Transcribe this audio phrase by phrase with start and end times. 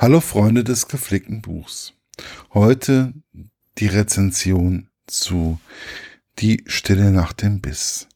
[0.00, 1.92] Hallo Freunde des gepflegten Buchs.
[2.54, 3.14] Heute
[3.78, 5.58] die Rezension zu
[6.38, 8.06] Die Stille nach dem Biss.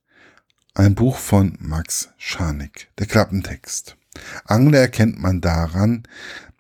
[0.75, 2.89] Ein Buch von Max Scharnick.
[2.99, 3.97] Der Klappentext.
[4.45, 6.05] Angler erkennt man daran,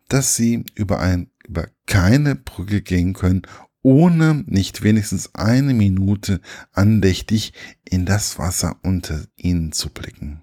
[0.08, 3.42] dass sie über ein, über keine Brücke gehen können,
[3.80, 6.40] ohne nicht wenigstens eine Minute
[6.72, 7.52] andächtig
[7.88, 10.42] in das Wasser unter ihnen zu blicken.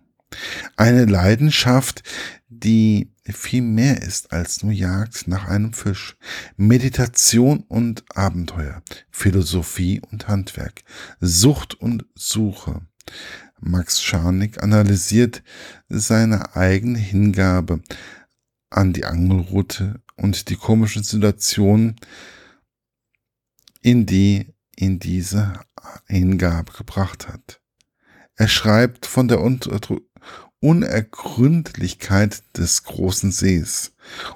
[0.77, 2.03] Eine Leidenschaft,
[2.59, 6.17] die viel mehr ist als nur Jagd nach einem Fisch,
[6.57, 8.81] Meditation und Abenteuer,
[9.11, 10.83] Philosophie und Handwerk,
[11.19, 12.81] Sucht und Suche.
[13.59, 15.43] Max Scharnick analysiert
[15.89, 17.81] seine eigene Hingabe
[18.69, 21.95] an die Angelroute und die komischen Situationen,
[23.81, 25.59] in die ihn diese
[26.07, 27.61] Hingabe gebracht hat.
[28.35, 29.41] Er schreibt von der
[30.61, 33.93] Unergründlichkeit des großen Sees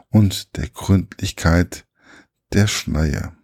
[0.10, 1.86] und der Gründlichkeit
[2.54, 3.36] der Schleier.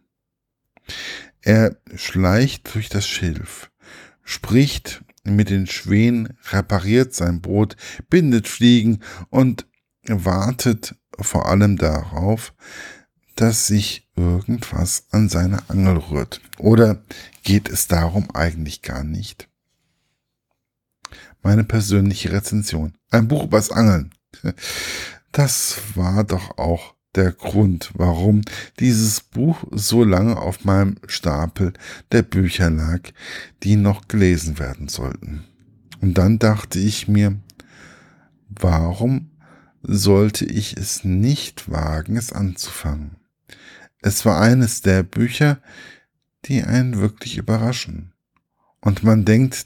[1.41, 3.71] Er schleicht durch das Schilf,
[4.23, 7.76] spricht mit den Schwänen, repariert sein Boot,
[8.09, 9.65] bindet Fliegen und
[10.07, 12.54] wartet vor allem darauf,
[13.35, 16.41] dass sich irgendwas an seiner Angel rührt.
[16.57, 17.04] Oder
[17.43, 19.48] geht es darum eigentlich gar nicht?
[21.41, 22.93] Meine persönliche Rezension.
[23.12, 24.12] Ein Buch übers Angeln.
[25.32, 28.41] Das war doch auch der Grund, warum
[28.79, 31.73] dieses Buch so lange auf meinem Stapel
[32.12, 33.01] der Bücher lag,
[33.63, 35.45] die noch gelesen werden sollten.
[36.01, 37.40] Und dann dachte ich mir,
[38.48, 39.32] warum
[39.82, 43.17] sollte ich es nicht wagen, es anzufangen?
[44.01, 45.60] Es war eines der Bücher,
[46.45, 48.13] die einen wirklich überraschen.
[48.82, 49.65] Und man denkt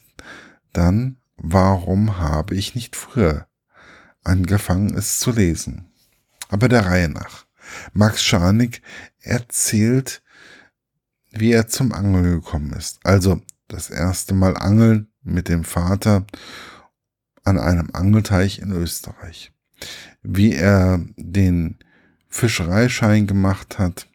[0.72, 3.48] dann, warum habe ich nicht früher
[4.24, 5.92] angefangen, es zu lesen?
[6.50, 7.46] Aber der Reihe nach.
[7.94, 8.82] Max Scharnick
[9.20, 10.24] erzählt,
[11.32, 13.00] wie er zum Angeln gekommen ist.
[13.06, 16.26] Also das erste Mal Angeln mit dem Vater
[17.44, 19.52] an einem Angelteich in Österreich.
[20.22, 21.80] Wie er den
[22.30, 24.08] Fischereischein gemacht hat,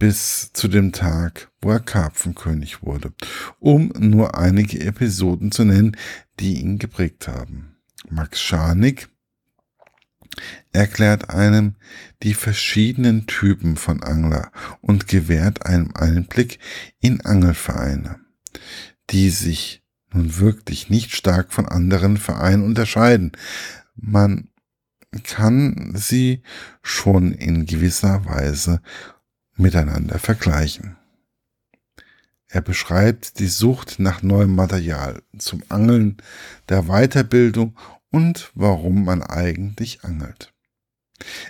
[0.00, 3.12] bis zu dem Tag, wo er Karpfenkönig wurde,
[3.60, 5.96] um nur einige Episoden zu nennen,
[6.40, 7.76] die ihn geprägt haben.
[8.08, 9.10] Max Scharnick
[10.72, 11.76] erklärt einem
[12.22, 14.50] die verschiedenen Typen von Angler
[14.80, 16.58] und gewährt einem einen Blick
[17.00, 18.20] in Angelvereine,
[19.10, 23.32] die sich nun wirklich nicht stark von anderen Vereinen unterscheiden.
[23.94, 24.48] Man
[25.24, 26.42] kann sie
[26.82, 28.80] schon in gewisser Weise
[29.60, 30.96] miteinander vergleichen.
[32.48, 36.16] Er beschreibt die Sucht nach neuem Material zum Angeln,
[36.68, 37.76] der Weiterbildung
[38.10, 40.52] und warum man eigentlich angelt.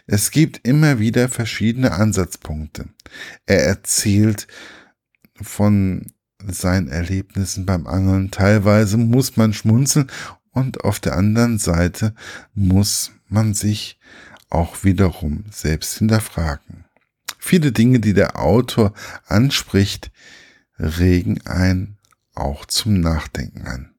[0.06, 2.88] Es gibt immer wieder verschiedene Ansatzpunkte.
[3.46, 4.46] Er erzählt
[5.40, 6.12] von
[6.46, 8.30] seinen Erlebnissen beim Angeln.
[8.30, 10.10] Teilweise muss man schmunzeln
[10.50, 12.14] und auf der anderen Seite
[12.54, 13.98] muss man sich
[14.50, 16.84] auch wiederum selbst hinterfragen.
[17.40, 18.92] Viele Dinge, die der Autor
[19.26, 20.12] anspricht,
[20.78, 21.98] regen ein
[22.34, 23.94] auch zum Nachdenken an.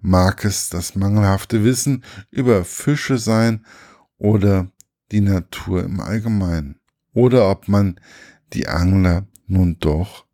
[0.00, 3.66] Mag es das mangelhafte Wissen über Fische sein
[4.18, 4.70] oder
[5.10, 6.80] die Natur im Allgemeinen.
[7.12, 8.00] Oder ob man
[8.52, 10.26] die Angler nun doch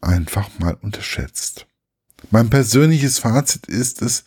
[0.00, 1.66] einfach mal unterschätzt.
[2.30, 4.24] Mein persönliches Fazit ist es,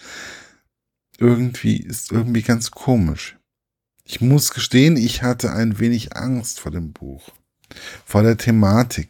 [1.17, 3.37] irgendwie, ist irgendwie ganz komisch.
[4.07, 7.31] Ich muss gestehen, ich hatte ein wenig Angst vor dem Buch,
[8.05, 9.09] vor der Thematik,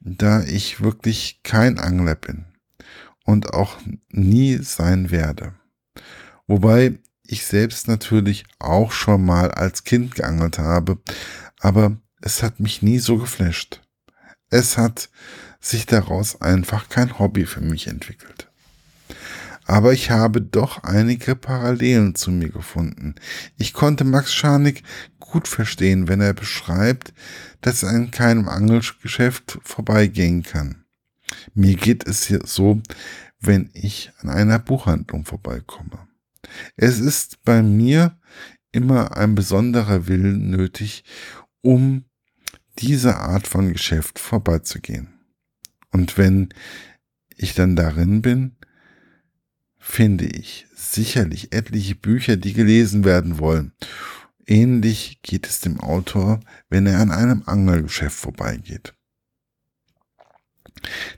[0.00, 2.46] da ich wirklich kein Angler bin
[3.24, 3.76] und auch
[4.08, 5.54] nie sein werde.
[6.46, 10.98] Wobei ich selbst natürlich auch schon mal als Kind geangelt habe,
[11.60, 13.82] aber es hat mich nie so geflasht.
[14.48, 15.10] Es hat
[15.60, 18.51] sich daraus einfach kein Hobby für mich entwickelt
[19.64, 23.14] aber ich habe doch einige Parallelen zu mir gefunden.
[23.58, 24.82] Ich konnte Max Scharnick
[25.18, 27.14] gut verstehen, wenn er beschreibt,
[27.60, 30.84] dass er an keinem Angelgeschäft vorbeigehen kann.
[31.54, 32.82] Mir geht es hier so,
[33.40, 36.06] wenn ich an einer Buchhandlung vorbeikomme.
[36.76, 38.18] Es ist bei mir
[38.72, 41.04] immer ein besonderer Willen nötig,
[41.60, 42.04] um
[42.78, 45.08] diese Art von Geschäft vorbeizugehen.
[45.90, 46.48] Und wenn
[47.36, 48.56] ich dann darin bin,
[49.92, 53.72] finde ich sicherlich etliche Bücher, die gelesen werden wollen.
[54.46, 56.40] Ähnlich geht es dem Autor,
[56.70, 58.94] wenn er an einem Angelgeschäft vorbeigeht.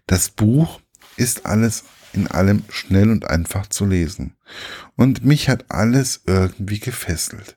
[0.07, 0.81] Das Buch
[1.17, 1.85] ist alles
[2.15, 4.35] in allem schnell und einfach zu lesen.
[4.97, 7.57] Und mich hat alles irgendwie gefesselt.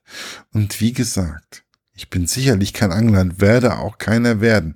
[0.53, 1.65] Und wie gesagt,
[1.99, 4.75] Ich bin sicherlich kein Angler und werde auch keiner werden.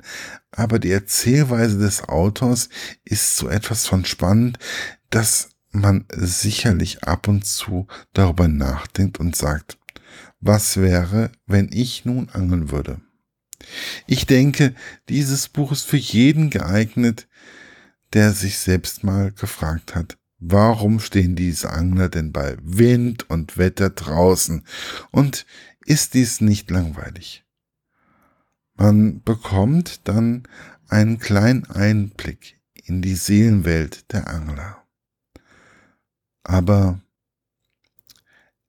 [0.50, 2.68] Aber die Erzählweise des Autors
[3.06, 4.58] ist so etwas von spannend,
[5.12, 9.78] dass man sicherlich ab und zu darüber nachdenkt und sagt,
[10.40, 13.00] was wäre, wenn ich nun angeln würde?
[14.08, 14.74] Ich denke,
[15.08, 17.28] dieses Buch ist für jeden geeignet,
[18.14, 23.90] der sich selbst mal gefragt hat, warum stehen diese Angler denn bei Wind und Wetter
[23.90, 24.66] draußen
[25.12, 25.46] und
[25.86, 27.46] ist dies nicht langweilig?
[28.76, 30.44] Man bekommt dann
[30.88, 34.81] einen kleinen Einblick in die Seelenwelt der Angler.
[36.44, 37.00] Aber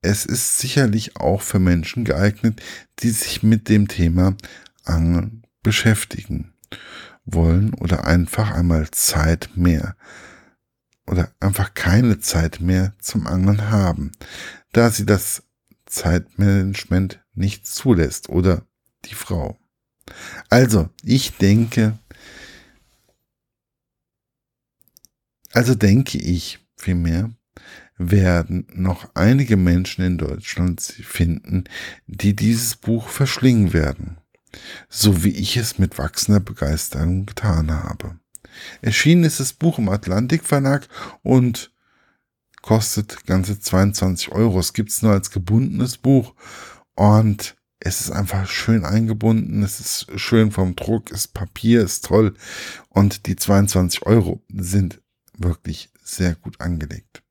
[0.00, 2.60] es ist sicherlich auch für Menschen geeignet,
[2.98, 4.36] die sich mit dem Thema
[4.84, 6.54] Angeln beschäftigen
[7.24, 9.96] wollen oder einfach einmal Zeit mehr
[11.06, 14.12] oder einfach keine Zeit mehr zum Angeln haben,
[14.72, 15.44] da sie das
[15.86, 18.66] Zeitmanagement nicht zulässt oder
[19.04, 19.58] die Frau.
[20.48, 21.98] Also, ich denke,
[25.52, 27.30] also denke ich vielmehr,
[28.10, 31.64] werden noch einige Menschen in Deutschland finden,
[32.06, 34.18] die dieses Buch verschlingen werden,
[34.88, 38.18] so wie ich es mit wachsender Begeisterung getan habe.
[38.80, 40.88] Erschienen ist das Buch im Atlantik Verlag
[41.22, 41.72] und
[42.60, 44.60] kostet ganze 22 Euro.
[44.60, 46.34] Es gibt es nur als gebundenes Buch
[46.94, 52.34] und es ist einfach schön eingebunden, es ist schön vom Druck, das Papier ist toll
[52.88, 55.02] und die 22 Euro sind
[55.36, 57.21] wirklich sehr gut angelegt.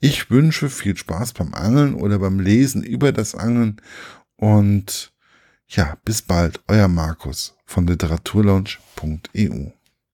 [0.00, 3.80] Ich wünsche viel Spaß beim Angeln oder beim Lesen über das Angeln
[4.36, 5.12] und
[5.68, 9.77] ja, bis bald, euer Markus von literaturlaunch.eu.